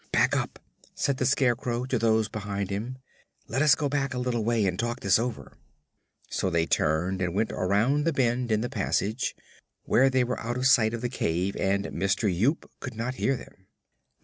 "Back 0.11 0.35
up," 0.35 0.57
said 0.95 1.17
the 1.17 1.27
Scarecrow 1.27 1.85
to 1.85 1.99
those 1.99 2.27
behind 2.27 2.71
him. 2.71 2.97
"Let 3.47 3.61
us 3.61 3.75
go 3.75 3.87
back 3.87 4.15
a 4.15 4.17
little 4.17 4.43
way 4.43 4.65
and 4.65 4.79
talk 4.79 4.99
this 5.01 5.19
over." 5.19 5.55
So 6.27 6.49
they 6.49 6.65
turned 6.65 7.21
and 7.21 7.35
went 7.35 7.51
around 7.51 8.05
the 8.05 8.11
bend 8.11 8.51
in 8.51 8.61
the 8.61 8.67
passage, 8.67 9.35
where 9.83 10.09
they 10.09 10.23
were 10.23 10.39
out 10.39 10.57
of 10.57 10.65
sight 10.65 10.95
of 10.95 11.01
the 11.01 11.07
cave 11.09 11.55
and 11.55 11.91
Mister 11.93 12.27
Yoop 12.27 12.67
could 12.79 12.95
not 12.95 13.13
hear 13.21 13.37
them. 13.37 13.67